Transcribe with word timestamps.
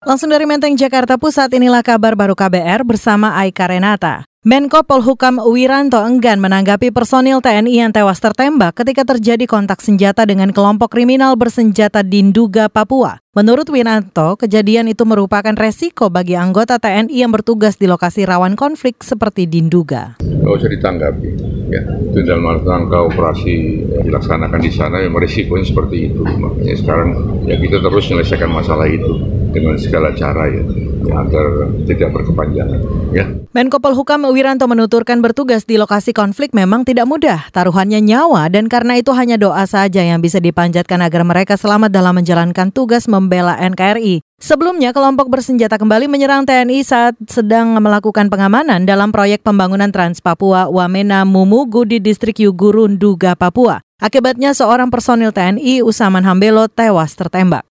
Langsung 0.00 0.32
dari 0.32 0.48
Menteng, 0.48 0.80
Jakarta 0.80 1.20
Pusat, 1.20 1.60
inilah 1.60 1.84
kabar 1.84 2.16
baru 2.16 2.32
KBR 2.32 2.88
bersama 2.88 3.36
Aika 3.36 3.68
Renata. 3.68 4.24
Menko 4.40 4.80
Polhukam 4.80 5.36
Wiranto 5.36 6.00
enggan 6.00 6.40
menanggapi 6.40 6.88
personil 6.88 7.44
TNI 7.44 7.84
yang 7.84 7.92
tewas 7.92 8.16
tertembak 8.16 8.80
ketika 8.80 9.04
terjadi 9.04 9.44
kontak 9.44 9.84
senjata 9.84 10.24
dengan 10.24 10.56
kelompok 10.56 10.96
kriminal 10.96 11.36
bersenjata 11.36 12.00
di 12.00 12.24
Nduga, 12.24 12.72
Papua. 12.72 13.20
Menurut 13.36 13.68
Wiranto, 13.68 14.40
kejadian 14.40 14.88
itu 14.88 15.04
merupakan 15.04 15.52
resiko 15.52 16.08
bagi 16.08 16.32
anggota 16.32 16.80
TNI 16.80 17.12
yang 17.20 17.28
bertugas 17.28 17.76
di 17.76 17.84
lokasi 17.84 18.24
rawan 18.24 18.56
konflik 18.56 19.04
seperti 19.04 19.44
di 19.44 19.60
Nduga. 19.68 20.16
Tidak 20.16 20.48
usah 20.48 20.72
ditanggapi. 20.72 21.28
Ya, 21.68 21.84
itu 22.08 22.24
dalam 22.24 22.48
rangka 22.64 23.04
operasi 23.04 23.84
yang 24.00 24.08
dilaksanakan 24.08 24.64
di 24.64 24.72
sana 24.72 25.04
yang 25.04 25.12
resikonya 25.12 25.68
seperti 25.68 26.08
itu. 26.08 26.24
Makanya 26.24 26.76
sekarang 26.80 27.08
ya 27.44 27.60
kita 27.60 27.84
terus 27.84 28.08
menyelesaikan 28.08 28.48
masalah 28.48 28.88
itu 28.88 29.39
dengan 29.50 29.74
segala 29.76 30.14
cara 30.14 30.46
ya, 30.48 30.62
ya 31.06 31.14
agar 31.26 31.46
tidak 31.86 32.08
berkepanjangan. 32.14 32.80
Ya. 33.10 33.26
Menko 33.50 33.82
Polhukam 33.82 34.22
Wiranto 34.30 34.70
menuturkan 34.70 35.18
bertugas 35.18 35.66
di 35.66 35.74
lokasi 35.74 36.14
konflik 36.14 36.54
memang 36.54 36.86
tidak 36.86 37.10
mudah, 37.10 37.50
taruhannya 37.50 37.98
nyawa 37.98 38.46
dan 38.46 38.70
karena 38.70 39.02
itu 39.02 39.10
hanya 39.10 39.34
doa 39.34 39.66
saja 39.66 40.06
yang 40.06 40.22
bisa 40.22 40.38
dipanjatkan 40.38 41.02
agar 41.02 41.26
mereka 41.26 41.58
selamat 41.58 41.90
dalam 41.90 42.14
menjalankan 42.14 42.70
tugas 42.70 43.10
membela 43.10 43.58
NKRI. 43.58 44.22
Sebelumnya, 44.40 44.96
kelompok 44.96 45.28
bersenjata 45.28 45.76
kembali 45.76 46.08
menyerang 46.08 46.48
TNI 46.48 46.80
saat 46.80 47.12
sedang 47.28 47.76
melakukan 47.76 48.32
pengamanan 48.32 48.88
dalam 48.88 49.12
proyek 49.12 49.44
pembangunan 49.44 49.92
Trans 49.92 50.24
Papua 50.24 50.64
Wamena 50.72 51.28
Mumugu 51.28 51.84
di 51.84 52.00
distrik 52.00 52.40
Yuguru, 52.40 52.88
Nduga, 52.88 53.36
Papua. 53.36 53.84
Akibatnya 54.00 54.56
seorang 54.56 54.88
personil 54.88 55.28
TNI, 55.28 55.84
Usaman 55.84 56.24
Hambelo, 56.24 56.72
tewas 56.72 57.12
tertembak. 57.12 57.69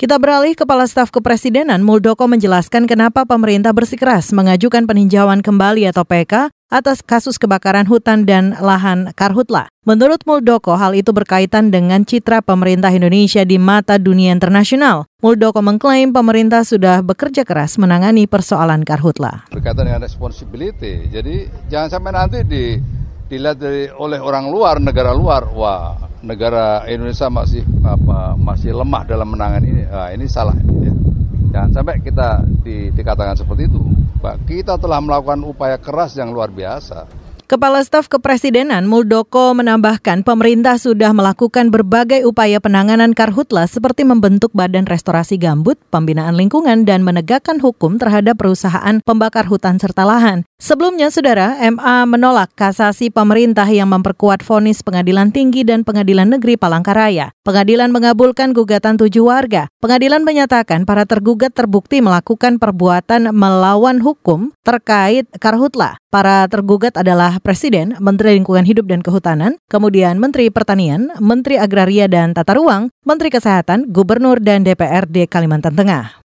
Kita 0.00 0.16
beralih, 0.16 0.56
Kepala 0.56 0.88
Staf 0.88 1.12
Kepresidenan 1.12 1.84
Muldoko 1.84 2.24
menjelaskan 2.24 2.90
kenapa 2.90 3.28
pemerintah 3.28 3.76
bersikeras 3.76 4.32
mengajukan 4.32 4.88
peninjauan 4.88 5.44
kembali 5.44 5.86
atau 5.92 6.02
PK 6.02 6.48
atas 6.72 7.04
kasus 7.04 7.36
kebakaran 7.36 7.84
hutan 7.84 8.24
dan 8.24 8.56
lahan 8.56 9.12
karhutla. 9.12 9.68
Menurut 9.84 10.24
Muldoko, 10.24 10.80
hal 10.80 10.96
itu 10.96 11.12
berkaitan 11.12 11.68
dengan 11.68 12.08
citra 12.08 12.40
pemerintah 12.40 12.88
Indonesia 12.88 13.44
di 13.44 13.60
mata 13.60 14.00
dunia 14.00 14.32
internasional. 14.32 15.04
Muldoko 15.20 15.60
mengklaim 15.60 16.16
pemerintah 16.16 16.64
sudah 16.64 17.04
bekerja 17.04 17.44
keras 17.44 17.76
menangani 17.76 18.24
persoalan 18.24 18.88
karhutla. 18.88 19.44
Berkaitan 19.52 19.86
dengan 19.92 20.00
responsibility, 20.00 21.12
jadi 21.12 21.46
jangan 21.68 21.88
sampai 22.00 22.12
nanti 22.16 22.38
di, 22.48 22.80
dilihat 23.28 23.60
dari, 23.60 23.92
oleh 23.92 24.18
orang 24.18 24.48
luar, 24.48 24.80
negara 24.80 25.12
luar, 25.12 25.46
wah 25.52 26.11
negara 26.22 26.86
Indonesia 26.86 27.26
masih 27.26 27.66
apa 27.82 28.38
masih 28.38 28.70
lemah 28.72 29.02
dalam 29.04 29.34
menangani 29.34 29.68
ini 29.74 29.82
nah, 29.90 30.08
ini 30.14 30.24
salah 30.30 30.54
ya. 30.54 30.94
jangan 31.50 31.70
sampai 31.74 31.98
kita 31.98 32.46
di, 32.62 32.94
dikatakan 32.94 33.34
seperti 33.34 33.66
itu 33.66 33.82
kita 34.46 34.78
telah 34.78 35.02
melakukan 35.02 35.42
upaya 35.42 35.76
keras 35.82 36.14
yang 36.14 36.30
luar 36.30 36.48
biasa 36.54 37.21
Kepala 37.52 37.84
Staf 37.84 38.08
Kepresidenan 38.08 38.88
Muldoko 38.88 39.52
menambahkan 39.52 40.24
pemerintah 40.24 40.80
sudah 40.80 41.12
melakukan 41.12 41.68
berbagai 41.68 42.24
upaya 42.24 42.56
penanganan 42.64 43.12
karhutla 43.12 43.68
seperti 43.68 44.08
membentuk 44.08 44.56
badan 44.56 44.88
restorasi 44.88 45.36
gambut, 45.36 45.76
pembinaan 45.92 46.32
lingkungan, 46.32 46.88
dan 46.88 47.04
menegakkan 47.04 47.60
hukum 47.60 48.00
terhadap 48.00 48.40
perusahaan 48.40 49.04
pembakar 49.04 49.44
hutan 49.52 49.76
serta 49.76 50.08
lahan. 50.08 50.48
Sebelumnya, 50.56 51.12
Saudara, 51.12 51.60
MA 51.60 52.08
menolak 52.08 52.56
kasasi 52.56 53.12
pemerintah 53.12 53.68
yang 53.68 53.92
memperkuat 53.92 54.40
vonis 54.40 54.80
Pengadilan 54.80 55.28
Tinggi 55.28 55.60
dan 55.60 55.84
Pengadilan 55.84 56.32
Negeri 56.32 56.56
Palangkaraya. 56.56 57.36
Pengadilan 57.44 57.92
mengabulkan 57.92 58.56
gugatan 58.56 58.96
tujuh 58.96 59.28
warga. 59.28 59.68
Pengadilan 59.84 60.24
menyatakan 60.24 60.88
para 60.88 61.04
tergugat 61.04 61.52
terbukti 61.52 62.00
melakukan 62.00 62.56
perbuatan 62.56 63.28
melawan 63.34 64.00
hukum 64.00 64.56
terkait 64.64 65.28
karhutla. 65.36 66.00
Para 66.14 66.46
tergugat 66.46 66.94
adalah 66.94 67.41
Presiden, 67.42 67.98
Menteri 67.98 68.38
Lingkungan 68.38 68.62
Hidup 68.62 68.86
dan 68.86 69.02
Kehutanan, 69.02 69.58
kemudian 69.66 70.16
Menteri 70.22 70.48
Pertanian, 70.48 71.10
Menteri 71.18 71.58
Agraria 71.58 72.06
dan 72.06 72.32
Tata 72.32 72.54
Ruang, 72.54 72.94
Menteri 73.02 73.34
Kesehatan, 73.34 73.90
Gubernur 73.90 74.38
dan 74.38 74.62
DPRD 74.62 75.26
Kalimantan 75.26 75.74
Tengah. 75.74 76.22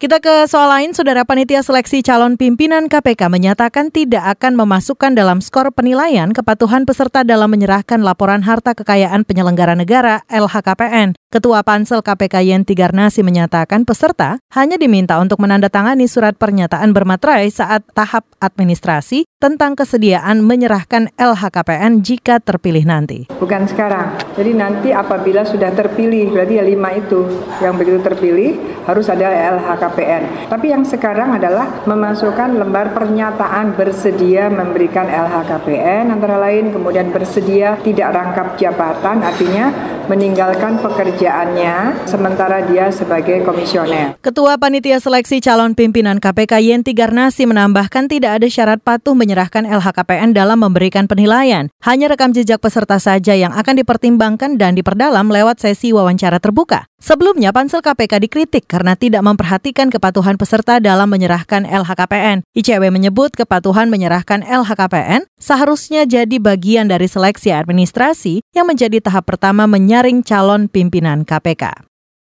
Kita 0.00 0.16
ke 0.16 0.48
soal 0.48 0.72
lain, 0.72 0.96
Saudara 0.96 1.28
Panitia 1.28 1.60
Seleksi 1.60 2.00
Calon 2.00 2.40
Pimpinan 2.40 2.88
KPK 2.88 3.28
menyatakan 3.28 3.92
tidak 3.92 4.32
akan 4.32 4.56
memasukkan 4.56 5.12
dalam 5.12 5.44
skor 5.44 5.68
penilaian 5.76 6.32
kepatuhan 6.32 6.88
peserta 6.88 7.20
dalam 7.20 7.52
menyerahkan 7.52 8.00
laporan 8.00 8.40
harta 8.40 8.72
kekayaan 8.72 9.28
penyelenggara 9.28 9.76
negara 9.76 10.24
LHKPN. 10.32 11.20
Ketua 11.28 11.60
Pansel 11.60 12.00
KPK 12.00 12.48
Yenti 12.48 12.72
Garnasi 12.72 13.20
menyatakan 13.20 13.84
peserta 13.84 14.40
hanya 14.56 14.80
diminta 14.80 15.20
untuk 15.20 15.36
menandatangani 15.36 16.08
surat 16.08 16.32
pernyataan 16.32 16.96
bermaterai 16.96 17.52
saat 17.52 17.84
tahap 17.92 18.24
administrasi 18.40 19.28
tentang 19.36 19.76
kesediaan 19.76 20.40
menyerahkan 20.40 21.12
LHKPN 21.20 22.00
jika 22.00 22.40
terpilih 22.40 22.88
nanti. 22.88 23.28
Bukan 23.36 23.68
sekarang. 23.68 24.16
Jadi 24.32 24.56
nanti 24.56 24.88
apabila 24.96 25.44
sudah 25.44 25.70
terpilih, 25.76 26.32
berarti 26.32 26.56
ya 26.56 26.64
lima 26.64 26.88
itu 26.96 27.28
yang 27.60 27.76
begitu 27.76 28.00
terpilih 28.00 28.56
harus 28.88 29.06
ada 29.06 29.28
LHKPN 29.28 29.89
LHKPN. 29.90 30.46
Tapi 30.46 30.66
yang 30.70 30.86
sekarang 30.86 31.34
adalah 31.34 31.82
memasukkan 31.84 32.54
lembar 32.54 32.94
pernyataan 32.94 33.74
bersedia 33.74 34.46
memberikan 34.46 35.10
LHKPN 35.10 36.14
antara 36.14 36.38
lain 36.38 36.70
kemudian 36.70 37.10
bersedia 37.10 37.74
tidak 37.82 38.14
rangkap 38.14 38.54
jabatan 38.54 39.26
artinya 39.26 39.74
meninggalkan 40.06 40.82
pekerjaannya 40.82 42.06
sementara 42.06 42.66
dia 42.66 42.90
sebagai 42.90 43.46
komisioner. 43.46 44.18
Ketua 44.18 44.58
Panitia 44.58 44.98
Seleksi 44.98 45.38
Calon 45.38 45.78
Pimpinan 45.78 46.18
KPK 46.18 46.58
Yenti 46.58 46.92
Garnasi 46.94 47.46
menambahkan 47.46 48.10
tidak 48.10 48.42
ada 48.42 48.46
syarat 48.50 48.82
patuh 48.82 49.14
menyerahkan 49.14 49.66
LHKPN 49.66 50.34
dalam 50.34 50.58
memberikan 50.58 51.06
penilaian. 51.06 51.70
Hanya 51.86 52.10
rekam 52.10 52.34
jejak 52.34 52.58
peserta 52.58 52.98
saja 52.98 53.38
yang 53.38 53.54
akan 53.54 53.78
dipertimbangkan 53.78 54.58
dan 54.58 54.74
diperdalam 54.74 55.30
lewat 55.30 55.62
sesi 55.62 55.94
wawancara 55.94 56.42
terbuka. 56.42 56.90
Sebelumnya, 57.00 57.48
Pansel 57.48 57.80
KPK 57.80 58.20
dikritik 58.28 58.68
karena 58.68 58.92
tidak 58.92 59.24
memperhatikan 59.24 59.79
kepatuhan 59.88 60.36
peserta 60.36 60.76
dalam 60.84 61.08
menyerahkan 61.08 61.64
LHKPN. 61.64 62.44
ICW 62.52 62.92
menyebut 62.92 63.32
kepatuhan 63.32 63.88
menyerahkan 63.88 64.44
LHKPN 64.44 65.24
seharusnya 65.40 66.04
jadi 66.04 66.36
bagian 66.36 66.92
dari 66.92 67.08
seleksi 67.08 67.56
administrasi 67.56 68.44
yang 68.52 68.68
menjadi 68.68 69.00
tahap 69.00 69.24
pertama 69.24 69.64
menyaring 69.64 70.20
calon 70.20 70.68
pimpinan 70.68 71.24
KPK. 71.24 71.89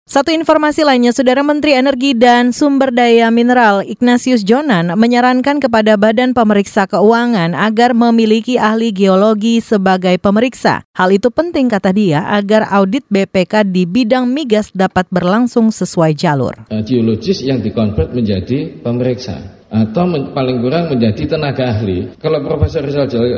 Satu 0.10 0.34
informasi 0.34 0.82
lainnya, 0.82 1.14
Saudara 1.14 1.46
Menteri 1.46 1.78
Energi 1.78 2.18
dan 2.18 2.50
Sumber 2.50 2.90
Daya 2.90 3.30
Mineral 3.30 3.86
Ignatius 3.86 4.42
Jonan 4.42 4.90
menyarankan 4.98 5.62
kepada 5.62 6.02
Badan 6.02 6.34
Pemeriksa 6.34 6.90
Keuangan 6.90 7.54
agar 7.54 7.94
memiliki 7.94 8.58
ahli 8.58 8.90
geologi 8.90 9.62
sebagai 9.62 10.18
pemeriksa. 10.18 10.82
Hal 10.98 11.14
itu 11.14 11.30
penting 11.30 11.70
kata 11.70 11.94
dia 11.94 12.26
agar 12.26 12.66
audit 12.74 13.06
BPK 13.06 13.70
di 13.70 13.86
bidang 13.86 14.26
migas 14.26 14.74
dapat 14.74 15.06
berlangsung 15.14 15.70
sesuai 15.70 16.18
jalur. 16.18 16.58
Eh, 16.74 16.82
geologis 16.82 17.46
yang 17.46 17.62
dikonvert 17.62 18.10
menjadi 18.10 18.82
pemeriksa 18.82 19.62
atau 19.70 20.10
paling 20.34 20.58
kurang 20.58 20.90
menjadi 20.90 21.38
tenaga 21.38 21.78
ahli. 21.78 22.18
Kalau 22.18 22.42
Profesor 22.42 22.82
Rizal 22.82 23.06
Jalil 23.06 23.38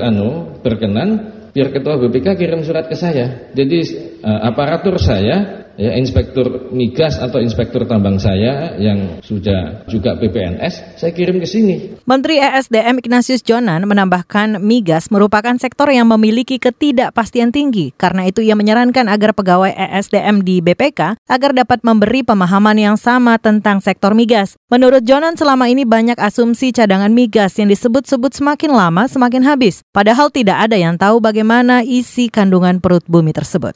berkenan, 0.64 1.36
biar 1.52 1.76
ketua 1.76 2.00
BPK 2.00 2.40
kirim 2.40 2.64
surat 2.64 2.88
ke 2.88 2.96
saya. 2.96 3.52
Jadi 3.52 3.80
uh, 4.24 4.40
aparatur 4.48 4.98
saya 5.02 5.62
ya 5.82 5.96
inspektur 5.96 6.70
migas 6.70 7.18
atau 7.18 7.40
inspektur 7.40 7.88
tambang 7.88 8.20
saya 8.20 8.76
yang 8.78 9.24
sudah 9.24 9.88
juga 9.88 10.14
PPNS 10.20 11.00
saya 11.00 11.12
kirim 11.16 11.40
ke 11.40 11.48
sini. 11.48 11.76
Menteri 12.06 12.38
ESDM 12.42 13.00
Ignatius 13.00 13.42
Jonan 13.42 13.88
menambahkan 13.88 14.60
migas 14.60 15.10
merupakan 15.10 15.56
sektor 15.58 15.88
yang 15.90 16.10
memiliki 16.10 16.60
ketidakpastian 16.60 17.50
tinggi. 17.50 17.96
Karena 17.96 18.28
itu 18.28 18.44
ia 18.44 18.54
menyarankan 18.58 19.08
agar 19.08 19.34
pegawai 19.34 19.72
ESDM 19.72 20.44
di 20.46 20.60
BPK 20.60 21.18
agar 21.26 21.52
dapat 21.56 21.82
memberi 21.82 22.22
pemahaman 22.22 22.78
yang 22.78 22.98
sama 23.00 23.42
tentang 23.42 23.80
sektor 23.80 24.14
migas. 24.14 24.54
Menurut 24.70 25.04
Jonan 25.04 25.36
selama 25.36 25.68
ini 25.68 25.84
banyak 25.84 26.22
asumsi 26.22 26.72
cadangan 26.76 27.12
migas 27.12 27.58
yang 27.58 27.72
disebut-sebut 27.72 28.38
semakin 28.38 28.72
lama 28.72 29.10
semakin 29.10 29.44
habis. 29.44 29.84
Padahal 29.92 30.30
tidak 30.30 30.70
ada 30.70 30.78
yang 30.78 30.96
tahu 30.96 31.18
bagaimana 31.18 31.84
isi 31.84 32.30
kandungan 32.30 32.80
perut 32.80 33.04
bumi 33.10 33.34
tersebut. 33.34 33.76